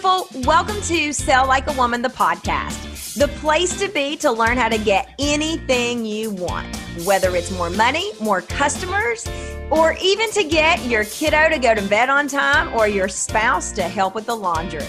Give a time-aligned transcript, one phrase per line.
[0.00, 0.42] beautiful.
[0.42, 4.68] Welcome to Sell Like a Woman, the podcast, the place to be to learn how
[4.68, 6.74] to get anything you want,
[7.04, 9.28] whether it's more money, more customers,
[9.70, 13.72] or even to get your kiddo to go to bed on time or your spouse
[13.72, 14.86] to help with the laundry.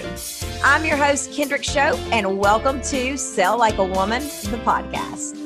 [0.64, 5.41] I'm your host, Kendrick Shope, and welcome to Sell Like a Woman, the podcast.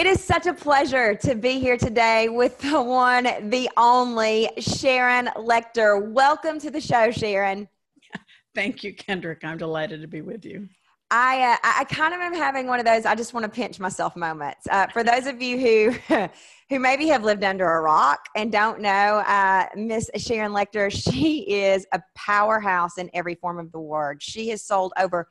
[0.00, 5.26] It is such a pleasure to be here today with the one, the only Sharon
[5.36, 6.10] Lechter.
[6.10, 7.68] Welcome to the show, Sharon.
[8.54, 9.44] Thank you, Kendrick.
[9.44, 10.70] I'm delighted to be with you.
[11.10, 13.78] I uh, I kind of am having one of those I just want to pinch
[13.78, 14.66] myself moments.
[14.70, 15.58] Uh, for those of you
[16.08, 16.16] who
[16.70, 18.88] who maybe have lived under a rock and don't know
[19.26, 24.22] uh, Miss Sharon Lechter, she is a powerhouse in every form of the word.
[24.22, 25.28] She has sold over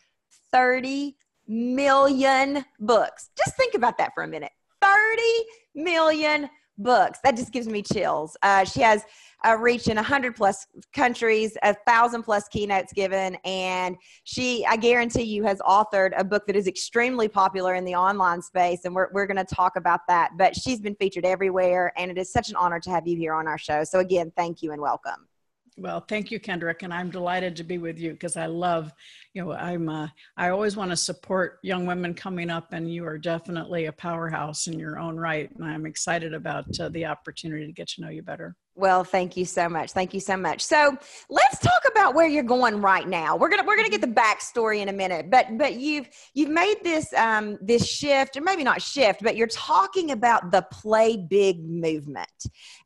[0.52, 1.16] 30
[1.50, 3.32] million books.
[3.38, 4.52] Just think about that for a minute.
[4.82, 5.22] 30
[5.76, 7.20] million books.
[7.24, 8.38] That just gives me chills.
[8.42, 9.04] Uh, she has
[9.46, 15.24] uh, reached in 100 plus countries, a thousand plus keynotes given, and she, I guarantee
[15.24, 19.10] you, has authored a book that is extremely popular in the online space, and we're,
[19.14, 20.32] we're going to talk about that.
[20.38, 23.34] But she's been featured everywhere, and it is such an honor to have you here
[23.34, 23.84] on our show.
[23.84, 25.29] So, again, thank you and welcome.
[25.80, 28.92] Well, thank you, Kendrick, and I'm delighted to be with you because I love,
[29.34, 33.06] you know, I'm, uh, I always want to support young women coming up, and you
[33.06, 37.66] are definitely a powerhouse in your own right, and I'm excited about uh, the opportunity
[37.66, 38.58] to get to know you better.
[38.76, 39.92] Well, thank you so much.
[39.92, 40.62] Thank you so much.
[40.62, 40.98] So
[41.30, 43.36] let's talk about where you're going right now.
[43.36, 46.78] We're gonna we're gonna get the backstory in a minute, but but you've you've made
[46.82, 51.62] this um, this shift, or maybe not shift, but you're talking about the play big
[51.68, 52.30] movement.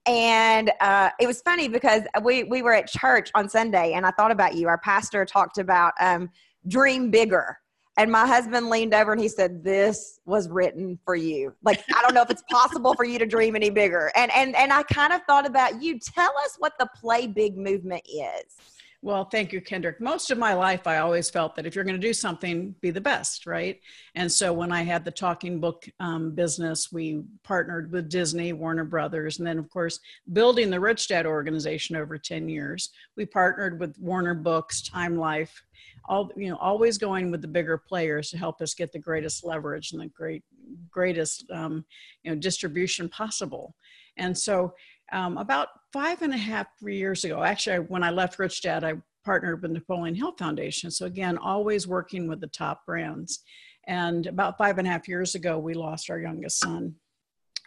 [0.08, 4.12] And uh, it was funny because we we were at church on Sunday, and I
[4.12, 4.68] thought about you.
[4.68, 6.32] Our pastor talked about um,
[6.68, 7.60] dream bigger
[7.98, 11.54] and my husband leaned over and he said, This was written for you.
[11.64, 14.12] Like, I don't know if it's possible for you to dream any bigger.
[14.16, 16.00] And and and I kind of thought about you.
[16.00, 18.58] Tell us what the play big movement is.
[19.04, 20.00] Well, thank you, Kendrick.
[20.00, 22.90] Most of my life, I always felt that if you're going to do something, be
[22.90, 23.78] the best, right?
[24.16, 28.86] And so when I had the talking book um, business, we partnered with Disney, Warner
[28.86, 30.00] Brothers, and then, of course,
[30.32, 35.62] building the Rich Dad organization over 10 years, we partnered with Warner Books, Time Life,
[36.06, 39.46] all you know always going with the bigger players to help us get the greatest
[39.46, 40.44] leverage and the great
[40.92, 41.86] greatest um,
[42.24, 43.74] you know distribution possible
[44.18, 44.74] and so
[45.12, 48.94] um, about five and a half years ago actually when i left rich dad i
[49.24, 50.92] partnered with napoleon hill foundation.
[50.92, 53.40] So again always working with the top brands.
[53.88, 56.96] And about five and a half years ago we lost our youngest son.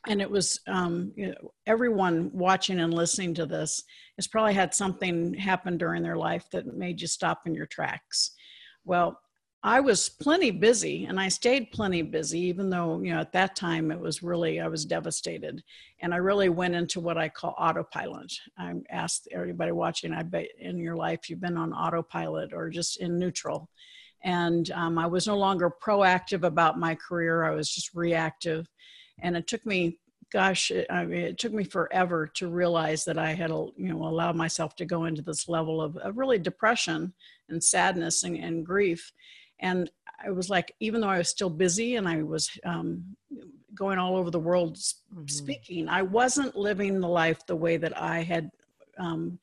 [0.09, 3.83] And it was um, you know, everyone watching and listening to this
[4.17, 8.33] has probably had something happen during their life that made you stop in your tracks.
[8.85, 9.21] Well,
[9.67, 13.57] I was plenty busy and I stayed plenty busy, even though, you know, at that
[13.57, 15.61] time it was really, I was devastated.
[15.99, 18.33] And I really went into what I call autopilot.
[18.57, 22.99] I asked everybody watching, I bet in your life you've been on autopilot or just
[22.99, 23.69] in neutral.
[24.23, 28.69] And um, I was no longer proactive about my career, I was just reactive
[29.19, 29.99] and it took me
[30.33, 34.05] gosh it, I mean, it took me forever to realize that i had you know
[34.05, 37.13] allowed myself to go into this level of, of really depression
[37.49, 39.13] and sadness and, and, grief
[39.61, 39.91] and
[40.25, 43.05] i was like even though i was still busy and i was um,
[43.75, 45.27] going all over the world mm-hmm.
[45.27, 48.51] speaking i wasn't living the life the way that i had
[48.99, 49.39] um,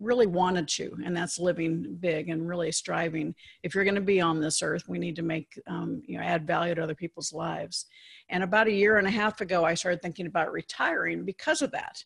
[0.00, 3.34] really wanted to, and that's living big and really striving.
[3.62, 6.24] If you're going to be on this earth, we need to make, um, you know,
[6.24, 7.86] add value to other people's lives.
[8.30, 11.70] And about a year and a half ago, I started thinking about retiring because of
[11.72, 12.02] that.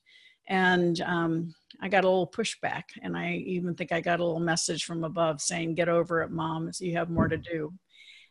[0.47, 4.41] And um, I got a little pushback, and I even think I got a little
[4.41, 6.71] message from above saying, "Get over it, mom.
[6.81, 7.73] You have more to do."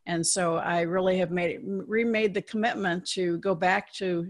[0.06, 4.30] And so I really have made it, remade the commitment to go back to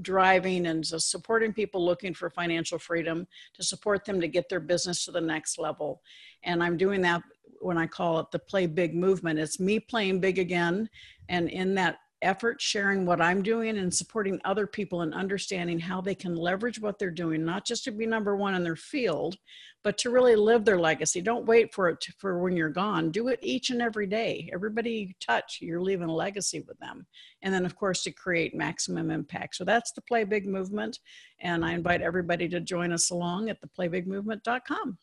[0.00, 4.60] driving and just supporting people looking for financial freedom to support them to get their
[4.60, 6.00] business to the next level.
[6.44, 7.22] And I'm doing that
[7.60, 9.38] when I call it the play big movement.
[9.38, 10.88] It's me playing big again.
[11.28, 16.00] And in that effort sharing what I'm doing and supporting other people and understanding how
[16.00, 19.36] they can leverage what they're doing, not just to be number one in their field,
[19.84, 21.20] but to really live their legacy.
[21.20, 23.10] Don't wait for it to, for when you're gone.
[23.10, 24.48] Do it each and every day.
[24.54, 27.06] Everybody you touch, you're leaving a legacy with them.
[27.42, 29.56] And then, of course, to create maximum impact.
[29.56, 31.00] So that's the Play Big movement.
[31.40, 34.98] And I invite everybody to join us along at theplaybigmovement.com.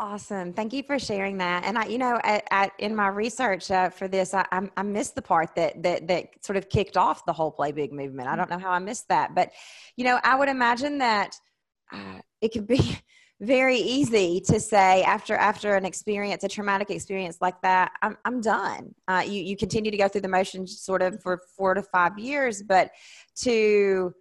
[0.00, 0.52] Awesome.
[0.52, 1.64] Thank you for sharing that.
[1.64, 4.82] And I, you know, at, at, in my research uh, for this, I, I, I,
[4.84, 8.28] missed the part that, that, that sort of kicked off the whole play big movement.
[8.28, 9.50] I don't know how I missed that, but,
[9.96, 11.34] you know, I would imagine that
[11.92, 12.96] uh, it could be
[13.40, 18.40] very easy to say after after an experience, a traumatic experience like that, I'm I'm
[18.40, 18.94] done.
[19.06, 22.18] Uh, you you continue to go through the motions sort of for four to five
[22.18, 22.90] years, but
[23.42, 24.12] to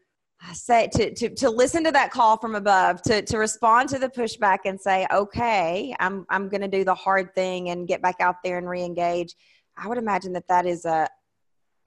[0.54, 4.10] say to, to to listen to that call from above to to respond to the
[4.10, 8.16] pushback and say okay i'm i'm going to do the hard thing and get back
[8.20, 9.36] out there and re-engage
[9.78, 11.08] i would imagine that that is a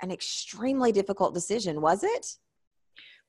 [0.03, 2.27] an extremely difficult decision was it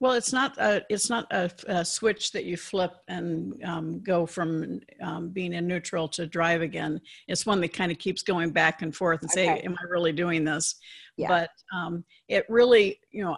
[0.01, 4.25] well, it's not a, it's not a, a switch that you flip and um, go
[4.25, 6.99] from um, being in neutral to drive again.
[7.27, 9.45] It's one that kind of keeps going back and forth and okay.
[9.45, 10.73] say, "Am I really doing this?"
[11.17, 11.27] Yeah.
[11.27, 13.37] But um, it really, you know,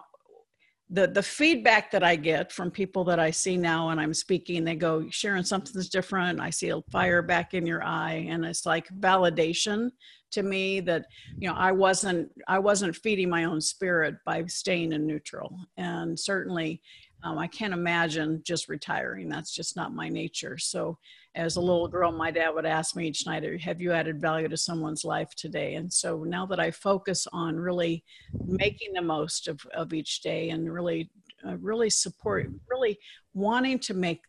[0.94, 4.62] the the feedback that I get from people that I see now and I'm speaking,
[4.62, 6.40] they go, Sharon, something's different.
[6.40, 9.90] I see a fire back in your eye, and it's like validation
[10.30, 11.06] to me that
[11.36, 16.18] you know I wasn't I wasn't feeding my own spirit by staying in neutral, and
[16.18, 16.80] certainly
[17.24, 19.28] um, I can't imagine just retiring.
[19.28, 20.58] That's just not my nature.
[20.58, 20.98] So
[21.34, 24.48] as a little girl, my dad would ask me each night, Have you added value
[24.48, 25.74] to someone's life today?
[25.74, 28.04] And so now that I focus on really
[28.44, 31.10] making the most of, of each day and really,
[31.46, 32.98] uh, really support, really
[33.32, 34.20] wanting to make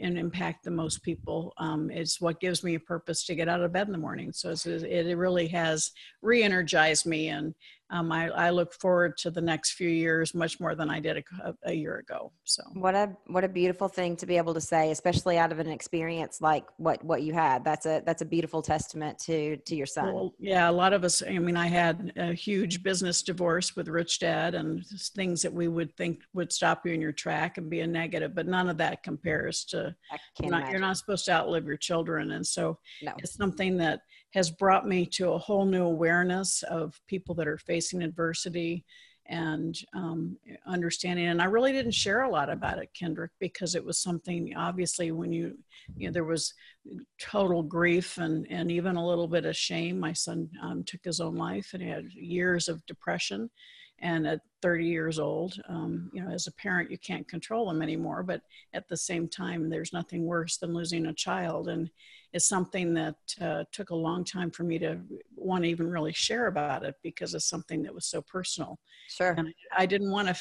[0.00, 3.60] and impact the most people um, is what gives me a purpose to get out
[3.60, 4.32] of bed in the morning.
[4.32, 5.92] So it really has
[6.22, 7.54] re-energized me, and
[7.90, 11.22] um, I, I, look forward to the next few years much more than I did
[11.42, 12.32] a, a, year ago.
[12.44, 15.58] So what a what a beautiful thing to be able to say, especially out of
[15.58, 17.62] an experience like what what you had.
[17.62, 20.14] That's a that's a beautiful testament to to your son.
[20.14, 21.22] Well, yeah, a lot of us.
[21.22, 24.84] I mean, I had a huge business divorce with Rich Dad, and
[25.14, 28.34] things that we would think would stop you in your track and be a negative,
[28.34, 29.94] but none of that compares to.
[30.40, 33.12] You're not, you're not supposed to outlive your children, and so no.
[33.18, 34.00] it's something that
[34.34, 38.84] has brought me to a whole new awareness of people that are facing adversity
[39.26, 40.36] and um,
[40.66, 41.26] understanding.
[41.26, 45.12] And I really didn't share a lot about it, Kendrick, because it was something obviously
[45.12, 45.56] when you,
[45.96, 46.52] you know, there was
[47.20, 50.00] total grief and, and even a little bit of shame.
[50.00, 53.48] My son um, took his own life and he had years of depression.
[54.00, 57.80] And at 30 years old, um, you know, as a parent, you can't control them
[57.80, 58.24] anymore.
[58.24, 58.42] But
[58.74, 61.68] at the same time, there's nothing worse than losing a child.
[61.68, 61.88] And
[62.34, 64.98] is something that uh, took a long time for me to
[65.36, 68.78] want to even really share about it because it's something that was so personal.
[69.08, 69.34] Sure.
[69.38, 70.36] And I, didn't want to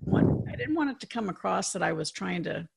[0.00, 2.68] want I didn't want it to come across that I was trying to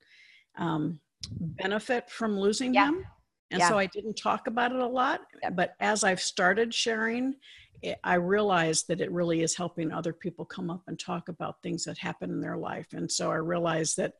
[0.58, 1.00] um,
[1.31, 2.90] benefit from losing yeah.
[2.90, 3.06] him.
[3.50, 3.68] And yeah.
[3.68, 5.22] so I didn't talk about it a lot.
[5.54, 7.36] But as I've started sharing,
[7.81, 11.62] it, I realized that it really is helping other people come up and talk about
[11.63, 12.88] things that happen in their life.
[12.94, 14.13] And so I realized that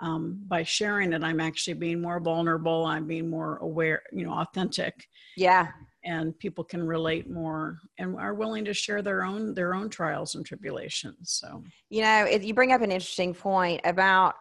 [0.00, 2.84] um, by sharing it, I'm actually being more vulnerable.
[2.84, 5.08] I'm being more aware, you know, authentic.
[5.36, 5.68] Yeah.
[6.04, 10.34] And people can relate more and are willing to share their own their own trials
[10.34, 11.40] and tribulations.
[11.40, 14.36] So, you know, if you bring up an interesting point about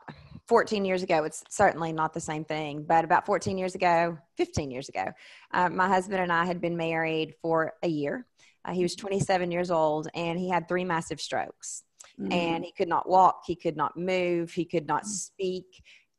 [0.47, 1.23] 14 years ago.
[1.23, 5.11] It's certainly not the same thing, but about 14 years ago, 15 years ago,
[5.53, 8.25] uh, my husband and I had been married for a year.
[8.63, 11.83] Uh, he was 27 years old and he had three massive strokes
[12.19, 12.31] mm-hmm.
[12.31, 15.07] and he could not walk, he could not move, he could not mm.
[15.07, 15.65] speak,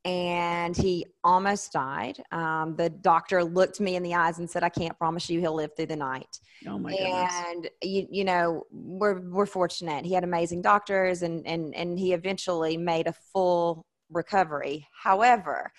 [0.05, 2.23] and he almost died.
[2.31, 5.55] Um, the doctor looked me in the eyes and said, "I can't promise you he'll
[5.55, 7.33] live through the night." Oh my goodness!
[7.49, 10.05] And you, you know, we're we're fortunate.
[10.05, 14.87] He had amazing doctors, and and and he eventually made a full recovery.
[15.03, 15.73] However.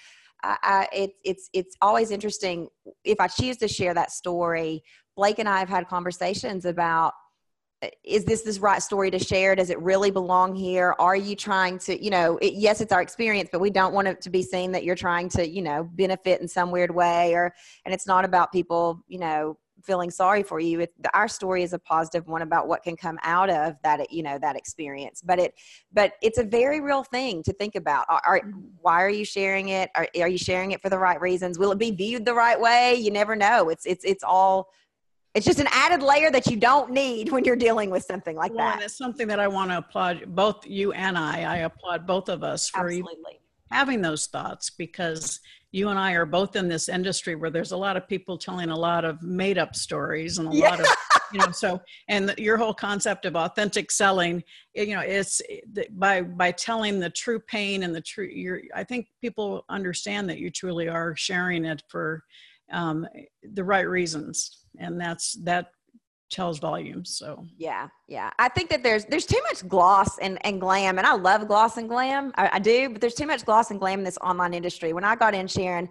[0.44, 2.68] I, it, it's it's always interesting
[3.04, 4.84] if I choose to share that story.
[5.16, 7.14] Blake and I have had conversations about
[8.04, 9.56] is this this right story to share?
[9.56, 10.96] Does it really belong here?
[11.00, 14.08] Are you trying to you know it, yes it's our experience but we don't want
[14.08, 17.34] it to be seen that you're trying to you know benefit in some weird way
[17.34, 17.54] or
[17.86, 20.82] and it's not about people you know feeling sorry for you.
[20.82, 24.24] It, our story is a positive one about what can come out of that you
[24.24, 25.22] know that experience.
[25.24, 25.54] But it
[25.94, 28.06] but it's a very real thing to think about.
[28.10, 28.60] Are, are mm-hmm.
[28.82, 29.90] why are you sharing it?
[29.96, 31.58] Are, are you sharing it for the right reasons?
[31.58, 32.96] Will it be viewed the right way?
[32.96, 33.70] You never know.
[33.70, 34.70] It's it's it's all
[35.38, 38.52] it's just an added layer that you don't need when you're dealing with something like
[38.52, 38.76] well, that.
[38.78, 41.44] And it's something that I want to applaud both you and I.
[41.44, 42.92] I applaud both of us for
[43.70, 45.40] having those thoughts because
[45.72, 48.70] you and I are both in this industry where there's a lot of people telling
[48.70, 50.70] a lot of made up stories and a yeah.
[50.72, 50.88] lot of
[51.32, 54.42] you know so and the, your whole concept of authentic selling
[54.78, 58.62] eh, you know it's eh, by by telling the true pain and the true you're
[58.74, 62.24] i think people understand that you truly are sharing it for
[62.72, 63.08] um,
[63.44, 64.66] the right reasons.
[64.80, 65.72] And that's that
[66.30, 67.46] tells volumes so.
[67.58, 68.32] Yeah yeah.
[68.38, 71.78] I think that there's there's too much gloss and, and glam and i love gloss
[71.78, 72.34] and glam.
[72.36, 74.94] I, I do but there's too much gloss and glam in this online industry.
[74.94, 75.90] When i got in sharon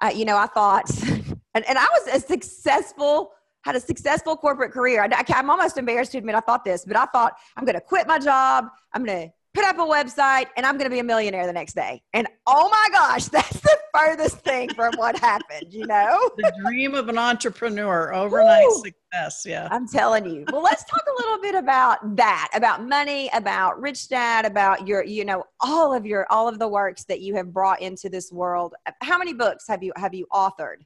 [0.00, 0.88] uh, you know i thought
[1.54, 5.02] and, and i was a successful had a successful corporate career.
[5.02, 7.74] I, I, i'm almost embarrassed to admit i thought this but i thought i'm going
[7.74, 8.66] to quit my job.
[8.92, 11.52] I'm going to put up a website and I'm going to be a millionaire the
[11.52, 12.02] next day.
[12.12, 16.30] And oh my gosh, that's the furthest thing from what happened, you know?
[16.44, 18.82] The dream of an entrepreneur, overnight Woo!
[18.82, 19.44] success.
[19.46, 19.68] Yeah.
[19.70, 20.44] I'm telling you.
[20.52, 25.04] Well, let's talk a little bit about that, about money, about Rich Dad, about your,
[25.04, 28.32] you know, all of your, all of the works that you have brought into this
[28.32, 28.74] world.
[29.00, 30.82] How many books have you, have you authored?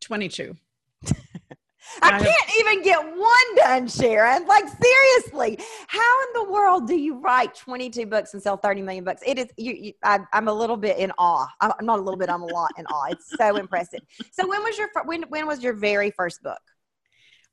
[0.00, 0.56] 22.
[2.02, 4.46] I can't even get one done, Sharon.
[4.46, 9.04] Like seriously, how in the world do you write 22 books and sell 30 million
[9.04, 9.22] books?
[9.24, 9.46] It is.
[9.56, 11.46] You, you, I, am a little bit in awe.
[11.60, 12.28] I'm not a little bit.
[12.28, 13.06] I'm a lot in awe.
[13.10, 14.00] It's so impressive.
[14.32, 16.60] So when was your when when was your very first book?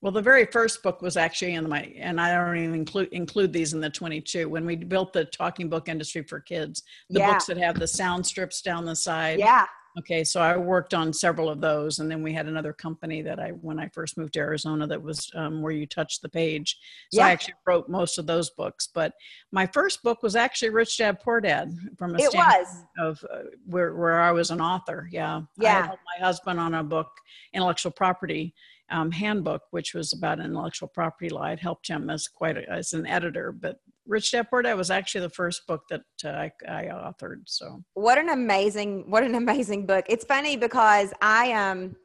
[0.03, 3.53] Well, the very first book was actually in my, and I don't even include include
[3.53, 4.49] these in the 22.
[4.49, 7.31] When we built the talking book industry for kids, the yeah.
[7.31, 9.39] books that have the sound strips down the side.
[9.39, 9.65] Yeah.
[9.99, 13.39] Okay, so I worked on several of those, and then we had another company that
[13.39, 16.77] I, when I first moved to Arizona, that was um, where you touch the page.
[17.11, 17.27] So yeah.
[17.27, 18.87] I actually wrote most of those books.
[18.91, 19.13] But
[19.51, 23.43] my first book was actually Rich Dad Poor Dad from a it was of uh,
[23.65, 25.07] where where I was an author.
[25.11, 25.87] Yeah, yeah.
[25.89, 27.09] my husband on a book,
[27.53, 28.55] intellectual property
[28.89, 31.43] um, handbook, which was about intellectual property law.
[31.43, 34.91] I helped him as quite a, as an editor, but Rich Dad Poor Dad was
[34.91, 37.43] actually the first book that uh, I, I, authored.
[37.45, 40.05] So what an amazing, what an amazing book.
[40.09, 41.95] It's funny because I um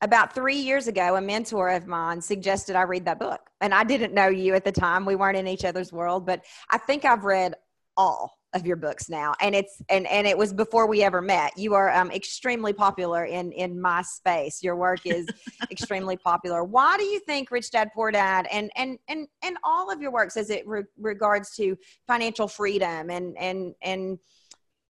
[0.00, 3.84] about three years ago, a mentor of mine suggested I read that book, and I
[3.84, 5.04] didn't know you at the time.
[5.04, 7.54] We weren't in each other's world, but I think I've read
[7.96, 11.52] all of your books now and it's and and it was before we ever met.
[11.58, 14.62] You are um, extremely popular in in my space.
[14.62, 15.26] Your work is
[15.70, 16.62] extremely popular.
[16.62, 20.12] Why do you think rich dad poor dad and and and and all of your
[20.12, 24.18] works as it re- regards to financial freedom and and and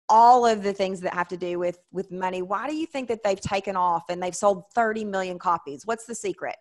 [0.08, 3.08] all of the things that have to do with with money why do you think
[3.08, 5.86] that they've taken off and they've sold 30 million copies?
[5.86, 6.56] What's the secret?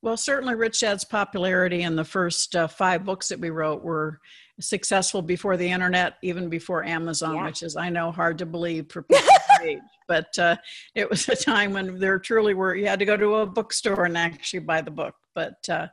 [0.00, 4.20] Well certainly rich dad's popularity in the first uh, five books that we wrote were
[4.60, 7.44] successful before the internet, even before Amazon, yeah.
[7.44, 9.26] which is I know hard to believe for people
[9.62, 9.78] age.
[10.08, 10.56] But uh,
[10.94, 14.04] it was a time when there truly were you had to go to a bookstore
[14.04, 15.14] and actually buy the book.
[15.34, 15.88] But uh,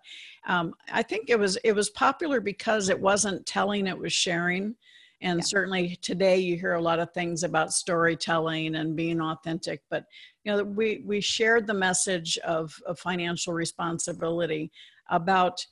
[0.47, 4.75] um, I think it was it was popular because it wasn't telling; it was sharing.
[5.21, 5.45] And yeah.
[5.45, 9.81] certainly today you hear a lot of things about storytelling and being authentic.
[9.89, 10.05] But
[10.43, 14.71] you know we we shared the message of, of financial responsibility
[15.09, 15.65] about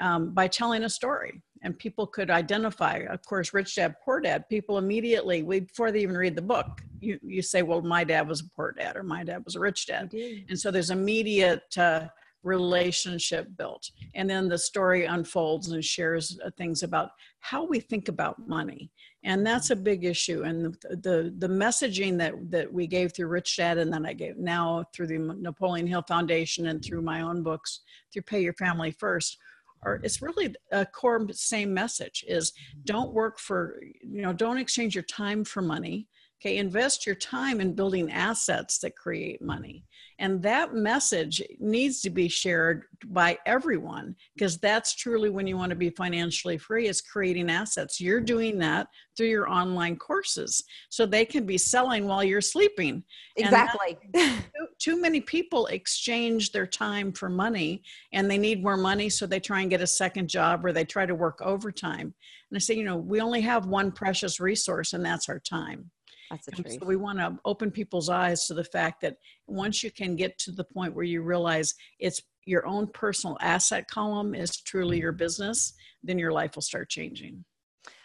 [0.00, 2.98] um, by telling a story and people could identify.
[3.10, 6.82] Of course rich dad poor dad people immediately we, before they even read the book
[7.00, 9.60] you, you say well my dad was a poor dad or my dad was a
[9.60, 10.12] rich dad.
[10.48, 12.08] And so there's immediate uh,
[12.42, 13.90] relationship built.
[14.14, 17.10] And then the story unfolds and shares uh, things about
[17.40, 18.90] how we think about money.
[19.24, 20.44] And that's a big issue.
[20.44, 24.12] And the, the the messaging that that we gave through rich dad and then i
[24.12, 27.80] gave now through the napoleon hill foundation and through my own books
[28.12, 29.38] through pay your family first
[29.84, 32.52] or it's really a core same message is
[32.84, 36.06] don't work for you know don't exchange your time for money
[36.40, 39.84] okay invest your time in building assets that create money
[40.20, 45.70] and that message needs to be shared by everyone because that's truly when you want
[45.70, 48.00] to be financially free is creating assets.
[48.00, 53.04] You're doing that through your online courses so they can be selling while you're sleeping.
[53.36, 53.96] Exactly.
[54.14, 54.38] too,
[54.80, 59.40] too many people exchange their time for money and they need more money so they
[59.40, 62.12] try and get a second job or they try to work overtime.
[62.50, 65.92] And I say, you know, we only have one precious resource and that's our time.
[66.30, 66.78] That's the truth.
[66.80, 69.16] So we want to open people's eyes to the fact that
[69.46, 73.88] once you can get to the point where you realize it's your own personal asset
[73.88, 77.44] column is truly your business, then your life will start changing.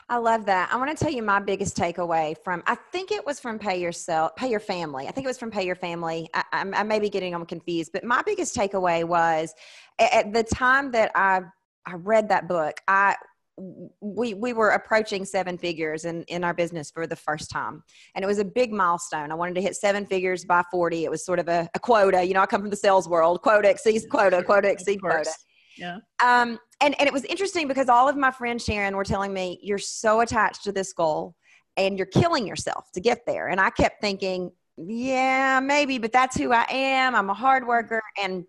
[0.09, 0.69] I love that.
[0.71, 3.81] I want to tell you my biggest takeaway from, I think it was from Pay
[3.81, 5.07] Yourself, Pay Your Family.
[5.07, 6.29] I think it was from Pay Your Family.
[6.33, 9.53] I, I, I may be getting them confused, but my biggest takeaway was
[9.99, 11.41] at the time that I,
[11.85, 13.15] I read that book, I
[13.57, 17.83] we we were approaching seven figures in in our business for the first time.
[18.15, 19.31] And it was a big milestone.
[19.31, 22.23] I wanted to hit seven figures by 40 it was sort of a, a quota.
[22.23, 23.41] You know i come from the sales world.
[23.41, 25.31] Quota exceeds quota quota exceeds quota.
[25.77, 25.97] yeah.
[26.23, 29.59] Um and and it was interesting because all of my friends sharon were telling me
[29.61, 31.35] you're so attached to this goal
[31.77, 33.49] and you're killing yourself to get there.
[33.49, 37.13] And i kept thinking yeah maybe but that's who i am.
[37.13, 38.01] I'm a hard worker.
[38.19, 38.45] And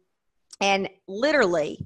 [0.61, 1.79] and literally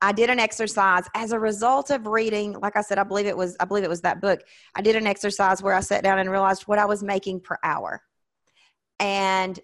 [0.00, 3.36] I did an exercise as a result of reading, like I said, I believe it
[3.36, 4.40] was, I believe it was that book.
[4.74, 7.58] I did an exercise where I sat down and realized what I was making per
[7.64, 8.02] hour.
[9.00, 9.58] And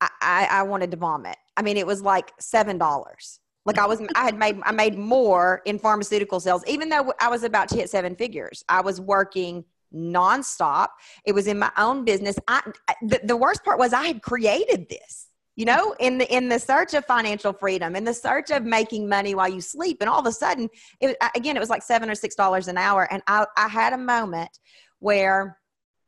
[0.00, 1.36] I, I, I wanted to vomit.
[1.56, 3.40] I mean, it was like seven dollars.
[3.66, 7.28] Like I was, I had made, I made more in pharmaceutical sales, even though I
[7.28, 8.64] was about to hit seven figures.
[8.68, 10.88] I was working nonstop.
[11.24, 12.38] It was in my own business.
[12.48, 12.62] I,
[13.02, 15.29] the, the worst part was I had created this
[15.60, 19.06] you know in the in the search of financial freedom in the search of making
[19.06, 22.08] money while you sleep and all of a sudden it again it was like seven
[22.08, 24.58] or six dollars an hour and i i had a moment
[25.00, 25.58] where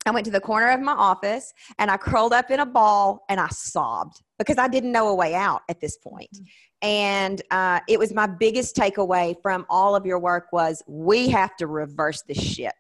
[0.05, 3.25] I went to the corner of my office and I curled up in a ball
[3.29, 6.33] and I sobbed because I didn't know a way out at this point.
[6.35, 6.45] Mm-hmm.
[6.89, 11.57] And uh, it was my biggest takeaway from all of your work was we have
[11.59, 12.75] to reverse the ship.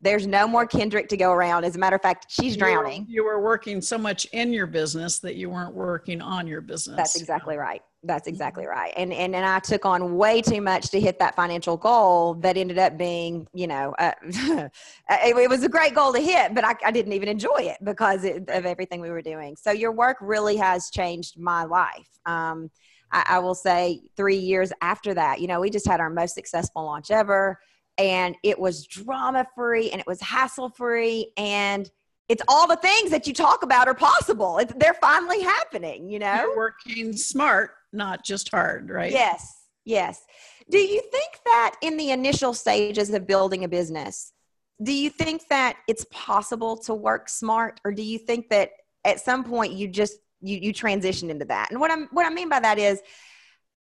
[0.00, 1.64] There's no more Kendrick to go around.
[1.64, 3.06] As a matter of fact, she's drowning.
[3.08, 6.46] You were, you were working so much in your business that you weren't working on
[6.46, 6.96] your business.
[6.96, 7.82] That's exactly right.
[8.02, 8.92] That's exactly right.
[8.96, 12.56] And, and and I took on way too much to hit that financial goal that
[12.56, 14.70] ended up being, you know, uh, it,
[15.10, 18.24] it, was a great goal to hit, but I, I didn't even enjoy it because
[18.24, 19.56] it, of everything we were doing.
[19.56, 22.08] So your work really has changed my life.
[22.26, 22.70] Um,
[23.10, 26.34] I, I will say three years after that, you know, we just had our most
[26.34, 27.58] successful launch ever
[27.98, 31.90] and it was drama free and it was hassle free and
[32.28, 34.58] it's all the things that you talk about are possible.
[34.58, 36.34] It's, they're finally happening, you know?
[36.34, 39.12] You're working smart, not just hard, right?
[39.12, 40.24] Yes, yes.
[40.68, 44.32] Do you think that in the initial stages of building a business,
[44.82, 48.70] do you think that it's possible to work smart or do you think that
[49.04, 51.70] at some point you just you you transition into that?
[51.70, 53.00] And what I'm what I mean by that is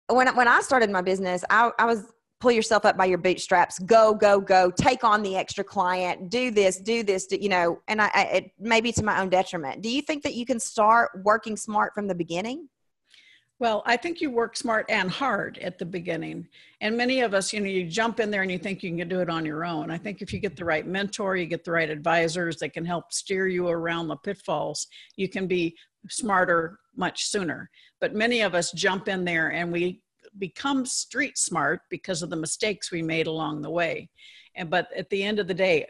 [0.09, 2.05] when when I started my business, I, I was
[2.39, 6.51] pull yourself up by your bootstraps go go go take on the extra client do
[6.51, 9.81] this do this do, you know and i, I it maybe to my own detriment
[9.81, 12.67] do you think that you can start working smart from the beginning
[13.59, 16.47] well, I think you work smart and hard at the beginning.
[16.81, 19.09] And many of us, you know, you jump in there and you think you can
[19.09, 19.89] do it on your own.
[19.89, 22.85] I think if you get the right mentor, you get the right advisors that can
[22.85, 25.75] help steer you around the pitfalls, you can be
[26.07, 27.71] smarter much sooner.
[27.99, 30.01] But many of us jump in there and we
[30.39, 34.09] become street smart because of the mistakes we made along the way.
[34.55, 35.85] And but at the end of the day,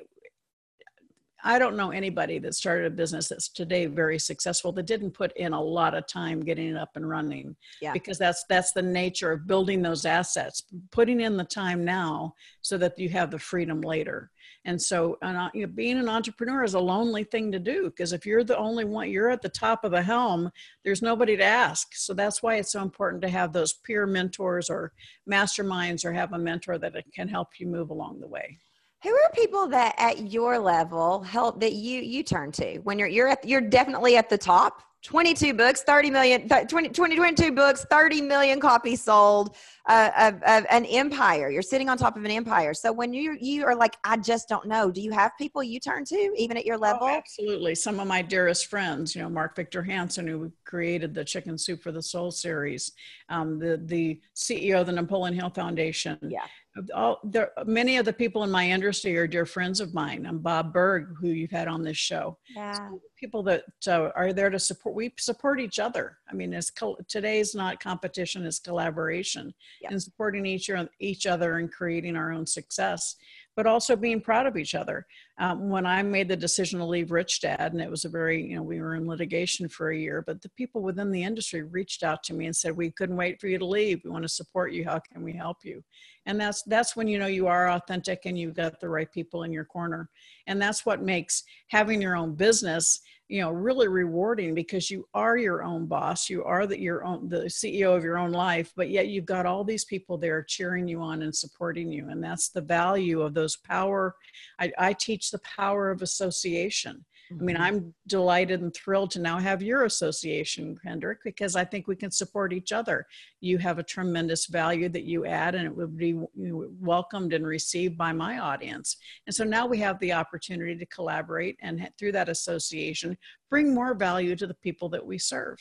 [1.43, 5.35] I don't know anybody that started a business that's today very successful that didn't put
[5.37, 7.55] in a lot of time getting it up and running.
[7.81, 7.93] Yeah.
[7.93, 12.77] Because that's that's the nature of building those assets, putting in the time now so
[12.77, 14.31] that you have the freedom later.
[14.65, 18.11] And so, uh, you know, being an entrepreneur is a lonely thing to do because
[18.11, 20.51] if you're the only one, you're at the top of the helm,
[20.83, 21.95] there's nobody to ask.
[21.95, 24.91] So that's why it's so important to have those peer mentors or
[25.29, 28.57] masterminds or have a mentor that can help you move along the way.
[29.03, 33.07] Who are people that at your level help that you you turn to when you're
[33.07, 38.21] you're at, you're definitely at the top 22 books, 30 million, 20, 22 books, 30
[38.21, 39.55] million copies sold,
[39.87, 41.49] uh, of, of, an empire.
[41.49, 42.73] You're sitting on top of an empire.
[42.73, 44.91] So when you you are like, I just don't know.
[44.91, 47.03] Do you have people you turn to even at your oh, level?
[47.03, 47.75] Oh, absolutely.
[47.75, 51.81] Some of my dearest friends, you know, Mark Victor Hansen, who created the Chicken Soup
[51.81, 52.91] for the Soul series,
[53.29, 56.17] um, the the CEO of the Napoleon Hill Foundation.
[56.21, 56.47] Yeah
[56.93, 60.39] all there many of the people in my industry are dear friends of mine i'm
[60.39, 62.73] bob burg who you've had on this show yeah.
[62.73, 66.71] So people that uh, are there to support we support each other i mean it's
[67.07, 69.89] today's not competition it's collaboration yeah.
[69.91, 73.15] and supporting each, each other and creating our own success
[73.57, 75.07] but also being proud of each other.
[75.39, 78.43] Um, when I made the decision to leave Rich Dad, and it was a very,
[78.43, 81.63] you know, we were in litigation for a year, but the people within the industry
[81.63, 84.01] reached out to me and said, "We couldn't wait for you to leave.
[84.03, 84.85] We want to support you.
[84.85, 85.83] How can we help you?"
[86.27, 89.41] And that's that's when you know you are authentic and you've got the right people
[89.41, 90.07] in your corner,
[90.45, 95.37] and that's what makes having your own business you know really rewarding because you are
[95.37, 98.89] your own boss you are the, your own the ceo of your own life but
[98.89, 102.49] yet you've got all these people there cheering you on and supporting you and that's
[102.49, 104.15] the value of those power
[104.59, 107.63] i, I teach the power of association I mean, mm-hmm.
[107.63, 112.11] I'm delighted and thrilled to now have your association, Kendrick, because I think we can
[112.11, 113.05] support each other.
[113.41, 117.97] You have a tremendous value that you add, and it would be welcomed and received
[117.97, 118.97] by my audience.
[119.25, 123.17] And so now we have the opportunity to collaborate and through that association,
[123.49, 125.57] bring more value to the people that we serve.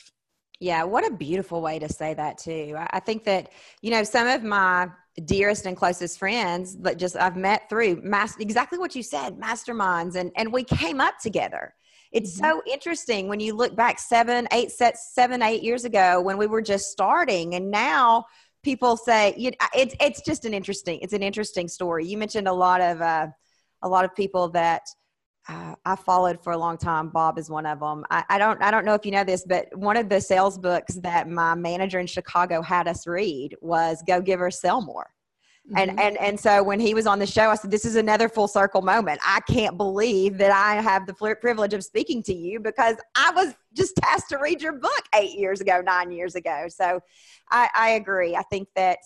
[0.59, 2.75] Yeah, what a beautiful way to say that, too.
[2.77, 3.51] I think that,
[3.81, 4.89] you know, some of my
[5.25, 10.15] dearest and closest friends but just i've met through mass exactly what you said masterminds
[10.15, 11.73] and and we came up together
[12.11, 12.51] it's mm-hmm.
[12.51, 16.45] so interesting when you look back seven eight sets seven eight years ago when we
[16.45, 18.23] were just starting and now
[18.63, 22.47] people say you know, it's it's just an interesting it's an interesting story you mentioned
[22.47, 23.27] a lot of uh,
[23.81, 24.83] a lot of people that
[25.47, 27.09] uh, I followed for a long time.
[27.09, 28.05] Bob is one of them.
[28.09, 30.57] I, I, don't I don't know if you know this, but one of the sales
[30.57, 35.07] books that my manager in Chicago had us read was "Go-Givers Sell More."
[35.69, 35.77] Mm-hmm.
[35.77, 38.29] And and and so when he was on the show, I said, "This is another
[38.29, 39.19] full circle moment.
[39.25, 43.53] I can't believe that I have the privilege of speaking to you because I was
[43.73, 47.01] just tasked to read your book eight years ago, nine years ago." So,
[47.51, 48.35] I, I agree.
[48.35, 48.99] I think that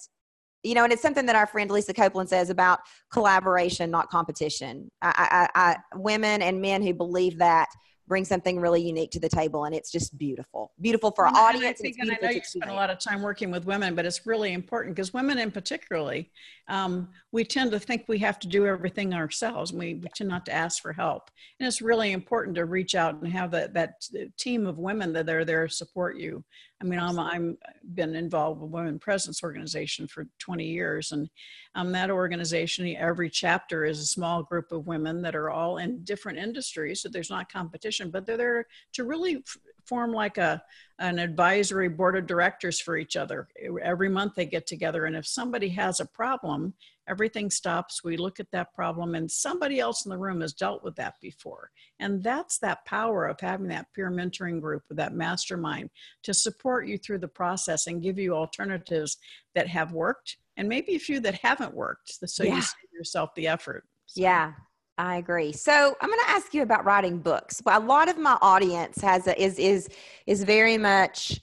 [0.64, 2.80] you know, and it's something that our friend Lisa Copeland says about
[3.12, 4.92] collaboration, not competition.
[5.02, 5.60] I, I,
[5.94, 7.68] I, women and men who believe that
[8.08, 10.74] bring something really unique to the table and it's just beautiful.
[10.82, 12.74] Beautiful for well, our audience and I, think, and, and I know you spend a
[12.74, 16.30] lot of time working with women but it's really important because women in particularly
[16.68, 19.72] um, we tend to think we have to do everything ourselves.
[19.72, 21.32] We, we tend not to ask for help.
[21.60, 23.94] And it's really important to reach out and have that that
[24.38, 26.44] team of women that are there to support you
[26.82, 27.58] I mean, I'm I'm
[27.94, 31.30] been involved with Women Presidents Organization for 20 years, and
[31.76, 36.04] um, that organization, every chapter is a small group of women that are all in
[36.04, 40.62] different industries, so there's not competition, but they're there to really f- form like a
[41.00, 43.48] an advisory board of directors for each other.
[43.82, 46.74] Every month they get together, and if somebody has a problem,
[47.12, 48.04] everything stops.
[48.04, 51.16] We look at that problem, and somebody else in the room has dealt with that
[51.22, 51.70] before.
[52.00, 55.90] And that's that power of having that peer mentoring group, with that mastermind
[56.24, 59.18] to support you through the process and give you alternatives
[59.54, 62.20] that have worked and maybe a few that haven't worked.
[62.30, 62.56] So yeah.
[62.56, 63.86] you save yourself the effort.
[64.08, 64.22] So.
[64.22, 64.54] Yeah,
[64.98, 65.52] I agree.
[65.54, 67.62] So I'm going to ask you about writing books.
[67.66, 69.90] A lot of my audience has a, is is
[70.28, 71.42] is very much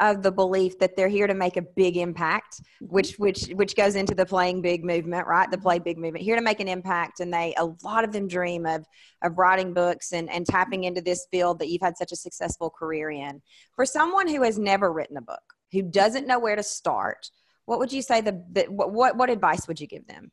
[0.00, 2.86] of the belief that they're here to make a big impact mm-hmm.
[2.86, 5.50] which which which goes into the playing big movement right?
[5.50, 6.24] The play big movement.
[6.24, 8.84] Here to make an impact and they a lot of them dream of
[9.22, 12.70] of writing books and and tapping into this field that you've had such a successful
[12.70, 13.40] career in.
[13.76, 17.30] For someone who has never written a book who doesn't know where to start
[17.68, 20.32] what would you say the, the what what advice would you give them?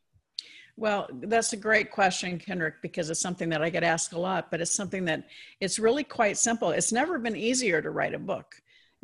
[0.78, 4.52] Well, that's a great question, Kendrick, because it's something that I get asked a lot,
[4.52, 5.24] but it's something that
[5.62, 6.72] it's really quite simple.
[6.72, 8.56] It's never been easier to write a book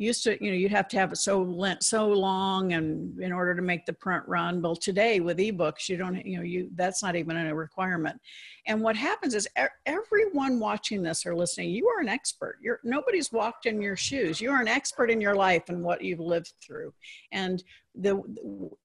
[0.02, 3.32] used to you know you'd have to have it so lent so long and in
[3.32, 4.60] order to make the print run.
[4.60, 8.20] Well today with ebooks you don't you know you that's not even a requirement.
[8.66, 9.48] And what happens is
[9.86, 12.58] everyone watching this or listening you are an expert.
[12.62, 14.40] You're nobody's walked in your shoes.
[14.40, 16.92] You're an expert in your life and what you've lived through.
[17.32, 17.62] And
[17.94, 18.22] the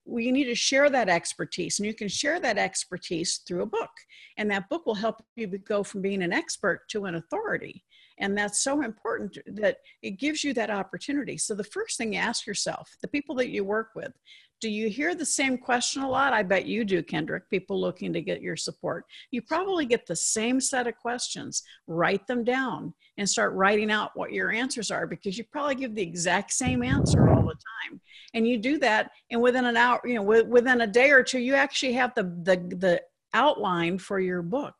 [0.04, 3.90] we need to share that expertise and you can share that expertise through a book.
[4.36, 7.84] And that book will help you go from being an expert to an authority
[8.18, 11.38] and that's so important that it gives you that opportunity.
[11.38, 14.12] So the first thing you ask yourself, the people that you work with,
[14.60, 16.32] do you hear the same question a lot?
[16.32, 19.04] I bet you do, Kendrick, people looking to get your support.
[19.30, 21.62] You probably get the same set of questions.
[21.86, 25.94] Write them down and start writing out what your answers are because you probably give
[25.94, 28.00] the exact same answer all the time.
[28.34, 31.38] And you do that, and within an hour, you know, within a day or two,
[31.38, 33.02] you actually have the the the
[33.34, 34.74] outline for your book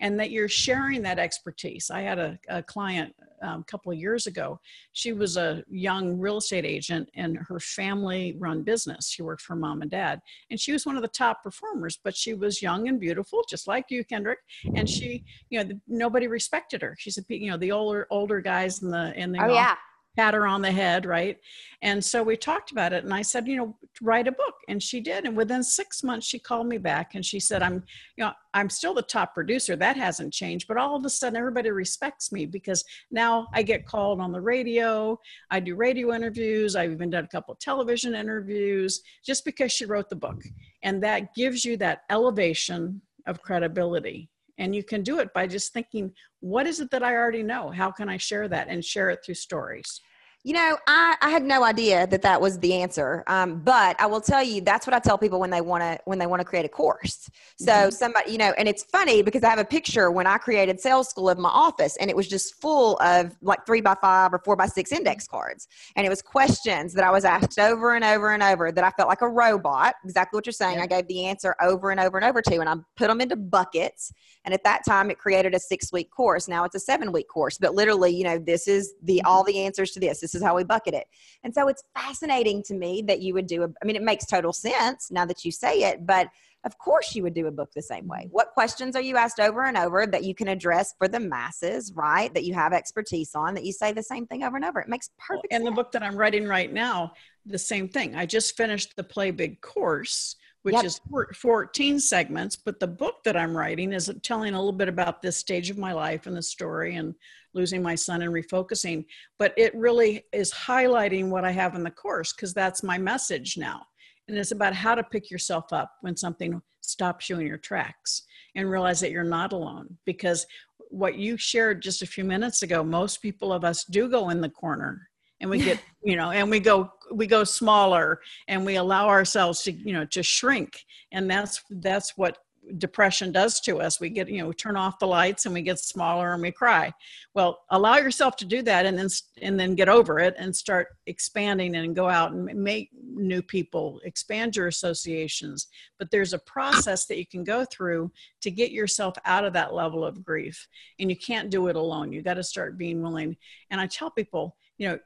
[0.00, 1.90] and that you're sharing that expertise.
[1.90, 4.60] I had a, a client um, a couple of years ago.
[4.92, 9.08] She was a young real estate agent and her family run business.
[9.10, 12.16] She worked for mom and dad, and she was one of the top performers, but
[12.16, 14.38] she was young and beautiful, just like you, Kendrick.
[14.74, 16.96] And she, you know, nobody respected her.
[16.98, 19.74] She's a, you know, the older older guys in the in the oh, yeah
[20.18, 21.38] pat her on the head, right?
[21.80, 24.82] And so we talked about it, and I said, you know, write a book, and
[24.82, 25.24] she did.
[25.24, 27.84] And within six months, she called me back, and she said, I'm,
[28.16, 29.76] you know, I'm still the top producer.
[29.76, 33.86] That hasn't changed, but all of a sudden, everybody respects me because now I get
[33.86, 35.20] called on the radio.
[35.52, 36.74] I do radio interviews.
[36.74, 40.42] I've even done a couple television interviews just because she wrote the book,
[40.82, 44.28] and that gives you that elevation of credibility
[44.58, 47.70] and you can do it by just thinking, what is it that I already know?
[47.70, 50.00] How can I share that and share it through stories?
[50.44, 53.24] You know, I, I had no idea that that was the answer.
[53.26, 55.98] Um, but I will tell you, that's what I tell people when they want to
[56.04, 57.28] when they want to create a course.
[57.58, 57.90] So mm-hmm.
[57.90, 61.08] somebody, you know, and it's funny because I have a picture when I created Sales
[61.08, 64.38] School of my office, and it was just full of like three by five or
[64.38, 68.04] four by six index cards, and it was questions that I was asked over and
[68.04, 69.96] over and over that I felt like a robot.
[70.04, 70.78] Exactly what you're saying.
[70.78, 73.34] I gave the answer over and over and over to, and I put them into
[73.36, 74.12] buckets.
[74.44, 76.48] And at that time, it created a six week course.
[76.48, 79.58] Now it's a seven week course, but literally, you know, this is the all the
[79.58, 80.22] answers to this.
[80.32, 81.06] This is how we bucket it.
[81.42, 84.26] And so it's fascinating to me that you would do a, I mean, it makes
[84.26, 86.28] total sense now that you say it, but
[86.64, 88.28] of course you would do a book the same way.
[88.30, 91.92] What questions are you asked over and over that you can address for the masses,
[91.94, 92.32] right?
[92.34, 94.80] That you have expertise on, that you say the same thing over and over.
[94.80, 95.70] It makes perfect and sense.
[95.70, 97.12] the book that I'm writing right now,
[97.46, 98.16] the same thing.
[98.16, 100.84] I just finished the Play Big course which yep.
[100.84, 101.00] is
[101.34, 102.56] 14 segments.
[102.56, 105.78] But the book that I'm writing is telling a little bit about this stage of
[105.78, 107.14] my life and the story and
[107.54, 109.04] losing my son and refocusing.
[109.38, 113.56] But it really is highlighting what I have in the course because that's my message
[113.56, 113.82] now.
[114.26, 118.22] And it's about how to pick yourself up when something stops you in your tracks
[118.54, 119.96] and realize that you're not alone.
[120.04, 120.46] Because
[120.90, 124.40] what you shared just a few minutes ago, most people of us do go in
[124.40, 125.08] the corner
[125.40, 129.62] and we get you know and we go we go smaller and we allow ourselves
[129.62, 132.38] to you know to shrink and that's that's what
[132.76, 134.00] depression does to us.
[134.00, 136.50] We get, you know, we turn off the lights and we get smaller and we
[136.50, 136.92] cry.
[137.34, 139.08] Well, allow yourself to do that and then
[139.40, 144.00] and then get over it and start expanding and go out and make new people,
[144.04, 145.68] expand your associations.
[145.98, 149.74] But there's a process that you can go through to get yourself out of that
[149.74, 150.66] level of grief.
[150.98, 152.12] And you can't do it alone.
[152.12, 153.36] You got to start being willing.
[153.70, 154.98] And I tell people, you know,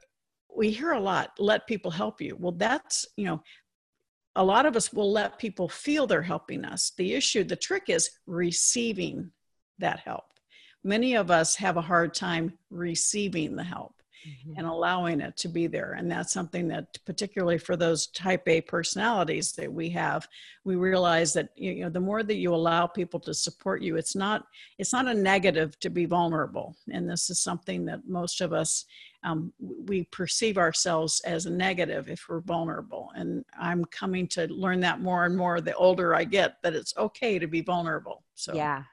[0.55, 3.41] we hear a lot let people help you well that's you know
[4.35, 6.91] a lot of us will let people feel they're helping us.
[6.97, 9.31] The issue, the trick is receiving
[9.79, 10.25] that help.
[10.83, 13.93] Many of us have a hard time receiving the help
[14.27, 14.53] mm-hmm.
[14.57, 15.93] and allowing it to be there.
[15.93, 20.27] And that's something that, particularly for those type A personalities that we have,
[20.65, 24.15] we realize that you know the more that you allow people to support you, it's
[24.15, 24.45] not
[24.77, 26.75] it's not a negative to be vulnerable.
[26.91, 28.85] And this is something that most of us
[29.23, 33.11] um, we perceive ourselves as a negative if we're vulnerable.
[33.15, 36.95] And I'm coming to learn that more and more the older I get that it's
[36.97, 38.23] okay to be vulnerable.
[38.35, 38.83] So yeah,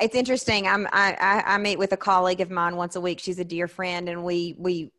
[0.00, 0.66] it's interesting.
[0.66, 3.20] I'm I, I meet with a colleague of mine once a week.
[3.20, 4.92] She's a dear friend, and we we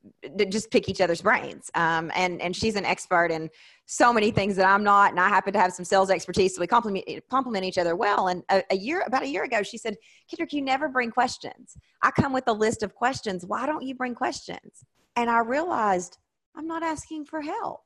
[0.50, 1.72] just pick each other's brains.
[1.76, 3.50] Um, and and she's an expert in
[3.86, 6.62] so many things that I'm not, and I happen to have some sales expertise, so
[6.62, 8.28] we complement complement each other well.
[8.28, 9.98] And a, a year about a year ago, she said,
[10.30, 11.76] "Kendrick, you never bring questions.
[12.02, 13.46] I come with a list of questions.
[13.46, 14.86] Why don't you bring questions?"
[15.16, 16.18] And I realized
[16.56, 17.82] I'm not asking for help.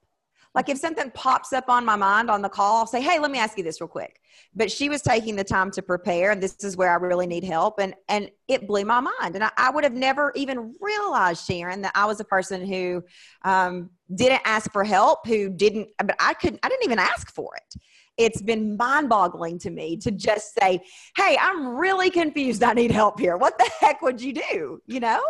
[0.56, 3.30] Like if something pops up on my mind on the call, I'll say, "Hey, let
[3.30, 4.22] me ask you this real quick."
[4.56, 7.44] But she was taking the time to prepare, and this is where I really need
[7.44, 9.36] help, and and it blew my mind.
[9.36, 13.04] And I, I would have never even realized, Sharon, that I was a person who
[13.44, 15.90] um, didn't ask for help, who didn't.
[15.98, 16.62] But I couldn't.
[16.64, 17.82] I didn't even ask for it.
[18.18, 20.82] It's been mind-boggling to me to just say,
[21.18, 22.64] "Hey, I'm really confused.
[22.64, 23.36] I need help here.
[23.36, 25.22] What the heck would you do?" You know?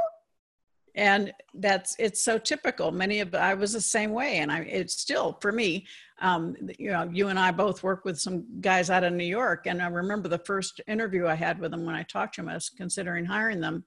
[0.95, 4.99] And that's it's so typical many of i was the same way and i it's
[4.99, 5.85] still for me
[6.21, 9.67] um, you know you and i both work with some guys out of new york
[9.67, 12.49] and i remember the first interview i had with them when i talked to them
[12.49, 13.83] i was considering hiring them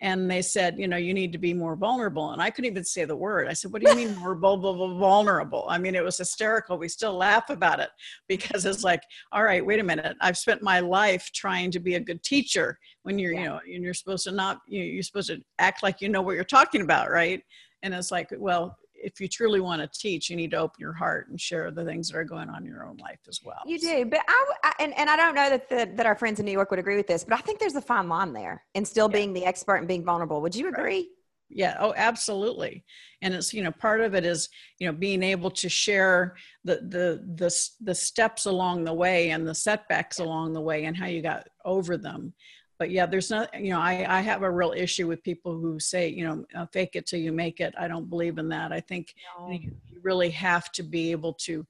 [0.00, 2.30] and they said, you know, you need to be more vulnerable.
[2.30, 3.48] And I couldn't even say the word.
[3.48, 5.66] I said, what do you mean more vulnerable?
[5.68, 6.78] I mean, it was hysterical.
[6.78, 7.90] We still laugh about it
[8.28, 10.16] because it's like, all right, wait a minute.
[10.20, 13.40] I've spent my life trying to be a good teacher when you're, yeah.
[13.40, 16.34] you know, and you're supposed to not, you're supposed to act like you know what
[16.34, 17.42] you're talking about, right?
[17.82, 20.92] And it's like, well, if you truly want to teach, you need to open your
[20.92, 23.62] heart and share the things that are going on in your own life as well.
[23.64, 26.38] You do, but I, I and, and I don't know that the, that our friends
[26.38, 28.62] in New York would agree with this, but I think there's a fine line there
[28.74, 29.16] and still yeah.
[29.16, 30.42] being the expert and being vulnerable.
[30.42, 30.82] Would you agree?
[30.82, 31.06] Right.
[31.48, 31.78] Yeah.
[31.80, 32.84] Oh, absolutely.
[33.22, 36.74] And it's you know part of it is you know being able to share the
[36.74, 41.06] the the the steps along the way and the setbacks along the way and how
[41.06, 42.34] you got over them
[42.78, 45.78] but yeah there's not you know I, I have a real issue with people who
[45.78, 48.72] say you know uh, fake it till you make it i don't believe in that
[48.72, 49.50] i think no.
[49.50, 51.66] you, you really have to be able to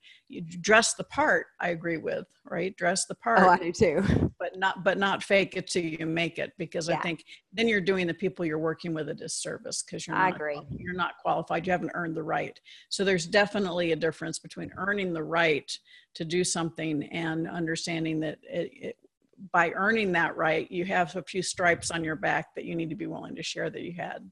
[0.61, 4.59] dress the part i agree with right dress the part oh i do too but
[4.59, 6.97] not but not fake it till you make it because yeah.
[6.97, 10.31] i think then you're doing the people you're working with a disservice because you're I
[10.31, 10.61] not agree.
[10.77, 12.59] you're not qualified you haven't earned the right
[12.91, 15.71] so there's definitely a difference between earning the right
[16.15, 18.97] to do something and understanding that it, it
[19.53, 22.91] by earning that right, you have a few stripes on your back that you need
[22.91, 24.31] to be willing to share that you had.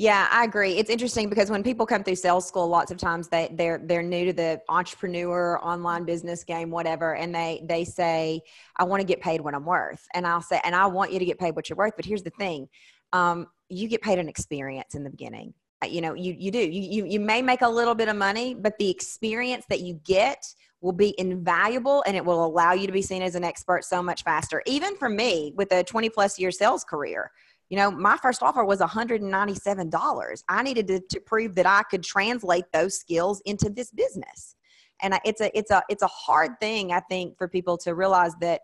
[0.00, 0.74] Yeah, I agree.
[0.74, 4.02] It's interesting because when people come through sales school, lots of times they they're they're
[4.02, 8.40] new to the entrepreneur, online business game, whatever, and they they say,
[8.76, 11.18] "I want to get paid what I'm worth," and I'll say, "And I want you
[11.18, 12.68] to get paid what you're worth." But here's the thing:
[13.12, 15.52] um, you get paid an experience in the beginning.
[15.84, 16.60] You know, you you do.
[16.60, 19.94] You you you may make a little bit of money, but the experience that you
[20.04, 20.44] get
[20.80, 24.02] will be invaluable and it will allow you to be seen as an expert so
[24.02, 24.62] much faster.
[24.66, 27.30] Even for me with a 20 plus year sales career,
[27.68, 30.42] you know, my first offer was $197.
[30.48, 34.54] I needed to, to prove that I could translate those skills into this business.
[35.02, 38.32] And it's a, it's a, it's a hard thing, I think, for people to realize
[38.40, 38.62] that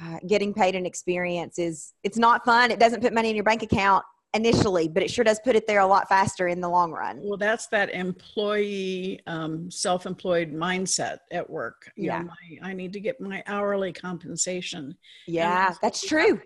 [0.00, 2.70] uh, getting paid an experience is, it's not fun.
[2.70, 5.66] It doesn't put money in your bank account initially, but it sure does put it
[5.66, 7.20] there a lot faster in the long run.
[7.22, 11.90] Well, that's that employee, um, self-employed mindset at work.
[11.96, 14.96] You yeah, know, my, I need to get my hourly compensation.
[15.26, 16.40] Yeah, that's, true.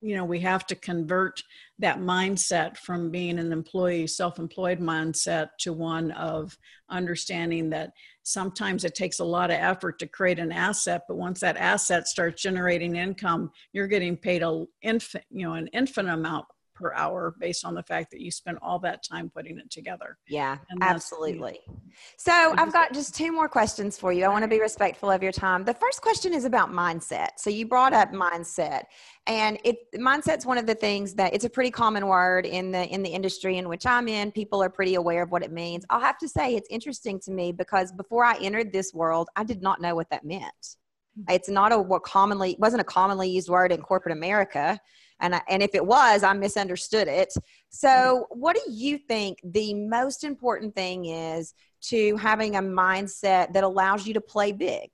[0.00, 1.42] you know, we have to convert
[1.78, 6.56] that mindset from being an employee, self-employed mindset to one of
[6.88, 7.90] understanding that
[8.22, 12.08] sometimes it takes a lot of effort to create an asset but once that asset
[12.08, 16.44] starts generating income you're getting paid a infant you know an infinite amount
[16.76, 20.18] per hour based on the fact that you spent all that time putting it together.
[20.28, 21.60] Yeah, absolutely.
[22.16, 24.24] So I've got just two more questions for you.
[24.24, 25.64] I want to be respectful of your time.
[25.64, 27.30] The first question is about mindset.
[27.38, 28.84] So you brought up mindset
[29.26, 32.86] and it mindset's one of the things that it's a pretty common word in the
[32.88, 34.30] in the industry in which I'm in.
[34.30, 35.84] People are pretty aware of what it means.
[35.90, 39.44] I'll have to say it's interesting to me because before I entered this world, I
[39.44, 40.76] did not know what that meant
[41.16, 41.22] hmm.
[41.30, 44.78] It's not a what commonly wasn't a commonly used word in corporate America.
[45.20, 47.32] And, I, and if it was, I misunderstood it.
[47.70, 53.64] So, what do you think the most important thing is to having a mindset that
[53.64, 54.90] allows you to play big?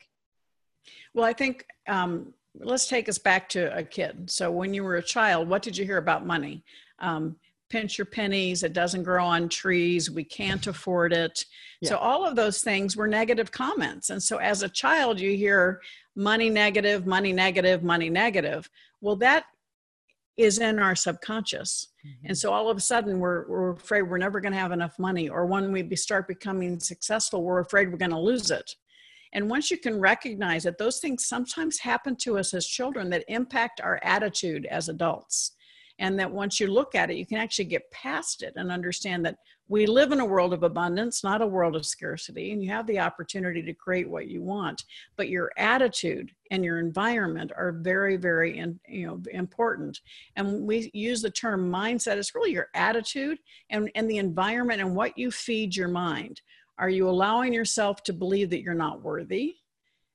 [1.14, 4.30] Well, I think um, let's take us back to a kid.
[4.30, 6.64] So, when you were a child, what did you hear about money?
[6.98, 7.36] Um,
[7.68, 11.44] pinch your pennies, it doesn't grow on trees, we can't afford it.
[11.80, 11.90] Yeah.
[11.90, 14.10] So, all of those things were negative comments.
[14.10, 15.80] And so, as a child, you hear
[16.14, 18.68] money negative, money negative, money negative.
[19.00, 19.46] Well, that
[20.36, 21.88] is in our subconscious.
[22.06, 22.26] Mm-hmm.
[22.28, 24.98] And so all of a sudden we're, we're afraid we're never going to have enough
[24.98, 25.28] money.
[25.28, 28.74] Or when we start becoming successful, we're afraid we're going to lose it.
[29.34, 33.24] And once you can recognize that those things sometimes happen to us as children that
[33.28, 35.52] impact our attitude as adults.
[36.02, 39.24] And that once you look at it, you can actually get past it and understand
[39.24, 39.36] that
[39.68, 42.88] we live in a world of abundance, not a world of scarcity, and you have
[42.88, 44.82] the opportunity to create what you want.
[45.16, 50.00] But your attitude and your environment are very, very in, you know important.
[50.34, 52.16] And we use the term mindset.
[52.16, 53.38] It's really your attitude
[53.70, 56.42] and, and the environment and what you feed your mind.
[56.78, 59.54] Are you allowing yourself to believe that you're not worthy?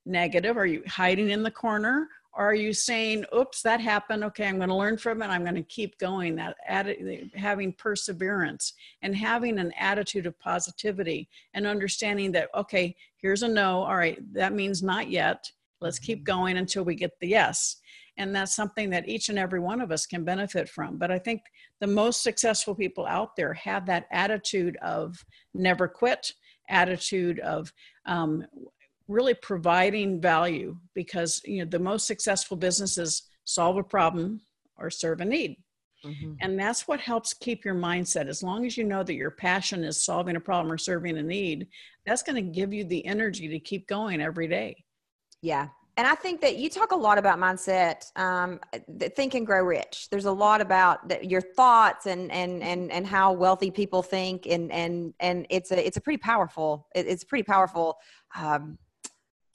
[0.06, 0.58] Negative?
[0.58, 2.10] Are you hiding in the corner?
[2.38, 4.24] Are you saying oops that happened.
[4.24, 5.28] Okay i'm going to learn from it.
[5.28, 6.36] I'm going to keep going.
[6.36, 13.44] That atti- having perseverance and having an attitude of positivity and understanding that okay here's
[13.44, 13.84] a no.
[13.84, 15.52] All right that means not yet.
[15.82, 16.40] Let's keep mm-hmm.
[16.40, 17.78] going until we get the yes.
[18.20, 20.98] And that's something that each and every one of us can benefit from.
[20.98, 21.42] But i think
[21.82, 25.24] the most successful people out there have that attitude of
[25.54, 26.32] never quit
[26.70, 27.72] attitude of
[28.06, 28.46] um,
[29.08, 34.42] really providing value because you know the most successful businesses solve a problem
[34.78, 35.56] or serve a need
[36.06, 36.34] mm-hmm.
[36.42, 39.84] and that's what helps keep your mindset as long as you know that your passion
[39.84, 41.68] is solving a problem or serving a need
[42.06, 44.76] that's going to give you the energy to keep going every day
[45.42, 45.68] yeah
[45.98, 48.60] and I think that you talk a lot about mindset, um,
[49.16, 50.10] think and grow rich.
[50.12, 54.72] There's a lot about your thoughts and and and and how wealthy people think, and
[54.72, 57.98] and and it's a it's a pretty powerful it's pretty powerful
[58.36, 58.78] um,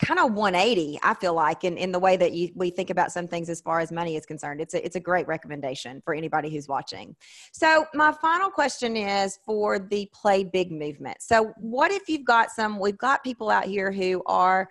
[0.03, 3.12] kind of 180 i feel like in, in the way that you, we think about
[3.12, 6.12] some things as far as money is concerned it's a, it's a great recommendation for
[6.12, 7.15] anybody who's watching
[7.53, 12.51] so my final question is for the play big movement so what if you've got
[12.51, 14.69] some we've got people out here who are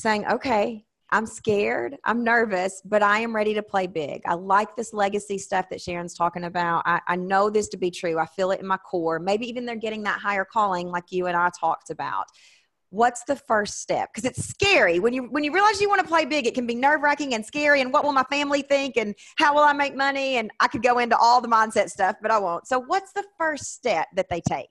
[0.00, 1.96] saying okay I'm scared.
[2.02, 4.22] I'm nervous, but I am ready to play big.
[4.26, 6.82] I like this legacy stuff that Sharon's talking about.
[6.86, 8.18] I, I, know this to be true.
[8.18, 9.20] I feel it in my core.
[9.20, 12.24] Maybe even they're getting that higher calling, like you and I talked about
[12.94, 14.10] what's the first step?
[14.14, 15.00] Because it's scary.
[15.00, 17.44] When you when you realize you want to play big it can be nerve-wracking and
[17.44, 20.68] scary and what will my family think and how will i make money and i
[20.68, 22.66] could go into all the mindset stuff but i won't.
[22.66, 24.68] So what's the first step that they take?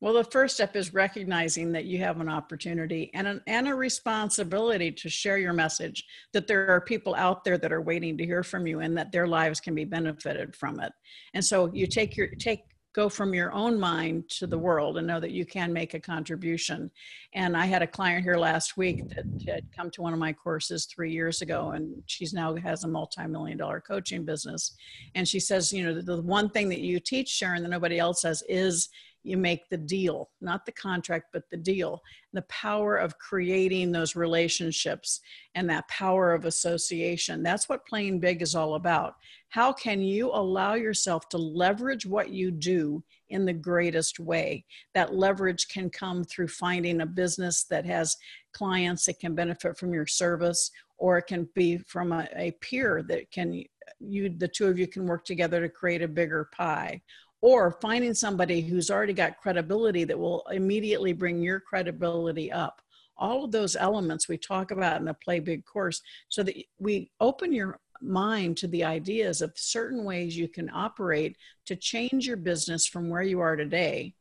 [0.00, 3.74] Well the first step is recognizing that you have an opportunity and an, and a
[3.74, 8.24] responsibility to share your message that there are people out there that are waiting to
[8.24, 10.92] hear from you and that their lives can be benefited from it.
[11.34, 11.90] And so you mm-hmm.
[11.90, 12.60] take your take
[12.94, 14.62] go from your own mind to the mm.
[14.62, 16.90] world and know that you can make a contribution.
[17.34, 20.32] And I had a client here last week that had come to one of my
[20.32, 24.76] courses three years ago, and she's now has a multi-million dollar coaching business.
[25.14, 27.98] And she says, you know, the, the one thing that you teach, Sharon, that nobody
[27.98, 28.88] else says is
[29.24, 32.02] you make the deal, not the contract, but the deal.
[32.32, 35.20] The power of creating those relationships
[35.54, 37.42] and that power of association.
[37.42, 39.14] That's what playing big is all about.
[39.50, 44.64] How can you allow yourself to leverage what you do in the greatest way?
[44.94, 48.16] That leverage can come through finding a business that has
[48.52, 53.04] clients that can benefit from your service, or it can be from a, a peer
[53.08, 53.62] that can
[54.00, 57.00] you the two of you can work together to create a bigger pie
[57.42, 62.80] or finding somebody who's already got credibility that will immediately bring your credibility up.
[63.18, 67.10] All of those elements we talk about in the play big course so that we
[67.20, 72.36] open your mind to the ideas of certain ways you can operate to change your
[72.36, 74.14] business from where you are today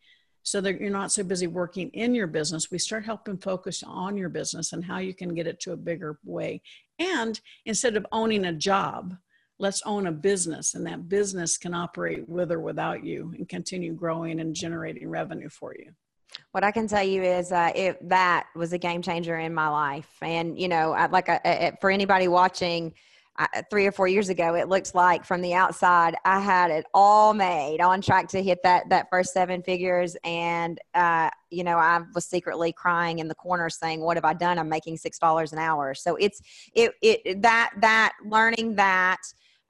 [0.44, 2.72] so that you're not so busy working in your business.
[2.72, 5.78] We start helping focus on your business and how you can get it to a
[5.78, 6.62] bigger way.
[6.98, 9.16] And instead of owning a job
[9.62, 13.94] let's own a business and that business can operate with or without you and continue
[13.94, 15.92] growing and generating revenue for you
[16.52, 19.68] what I can tell you is uh, it, that was a game changer in my
[19.68, 20.10] life.
[20.22, 22.94] And, you know, I, like I, I, for anybody watching,
[23.70, 27.34] three or four years ago, it looks like from the outside, I had it all
[27.34, 30.16] made on track to hit that, that first seven figures.
[30.24, 34.34] And, uh, you know, I was secretly crying in the corner saying, what have I
[34.34, 34.60] done?
[34.60, 35.94] I'm making $6 an hour.
[35.94, 36.42] So it's,
[36.74, 39.22] it, it, that, that learning that,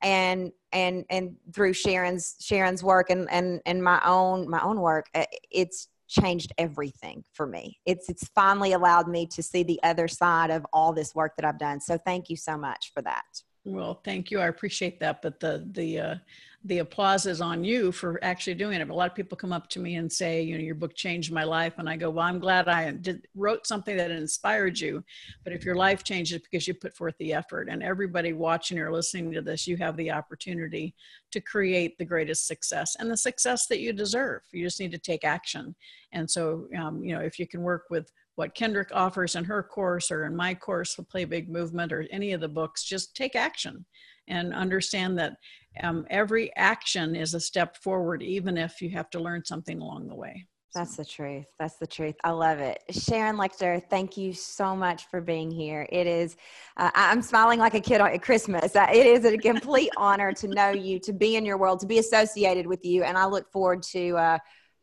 [0.01, 5.07] and and and through Sharon's Sharon's work and and and my own my own work,
[5.13, 7.79] uh, it's changed everything for me.
[7.85, 11.45] It's it's finally allowed me to see the other side of all this work that
[11.45, 11.79] I've done.
[11.79, 13.25] So thank you so much for that.
[13.63, 14.39] Well, thank you.
[14.39, 15.21] I appreciate that.
[15.21, 16.15] But the the uh,
[16.63, 18.87] the applause is on you for actually doing it.
[18.87, 20.95] But a lot of people come up to me and say, you know, your book
[20.95, 24.79] changed my life, and I go, well, I'm glad I did, wrote something that inspired
[24.79, 25.03] you.
[25.43, 28.91] But if your life changes because you put forth the effort, and everybody watching or
[28.91, 30.93] listening to this, you have the opportunity
[31.31, 34.41] to create the greatest success and the success that you deserve.
[34.51, 35.75] You just need to take action.
[36.11, 39.63] And so, um, you know, if you can work with what Kendrick offers in her
[39.63, 43.15] course or in my course, the Play Big Movement, or any of the books, just
[43.15, 43.85] take action
[44.27, 45.37] and understand that
[45.83, 50.07] um, every action is a step forward, even if you have to learn something along
[50.07, 50.45] the way.
[50.73, 51.47] That's the truth.
[51.59, 52.15] That's the truth.
[52.23, 52.81] I love it.
[52.91, 55.85] Sharon Lechter, thank you so much for being here.
[55.91, 56.37] It is,
[56.77, 58.73] uh, I'm smiling like a kid at Christmas.
[58.73, 61.87] Uh, it is a complete honor to know you, to be in your world, to
[61.87, 63.03] be associated with you.
[63.03, 64.37] And I look forward to, uh,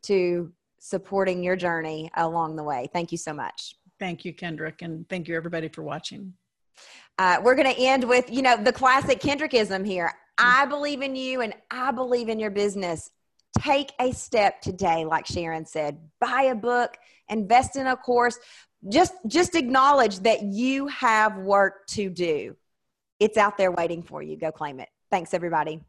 [0.05, 2.89] to supporting your journey along the way.
[2.93, 3.74] Thank you so much.
[3.99, 6.34] Thank you, Kendrick, and thank you everybody for watching.
[7.18, 10.12] Uh, we're going to end with, you know, the classic Kendrickism here.
[10.38, 13.10] I believe in you and I believe in your business.
[13.58, 15.98] Take a step today, like Sharon said.
[16.20, 16.96] Buy a book,
[17.28, 18.38] invest in a course.
[18.88, 22.54] Just just acknowledge that you have work to do.
[23.18, 24.36] It's out there waiting for you.
[24.36, 24.88] Go claim it.
[25.10, 25.80] Thanks, everybody.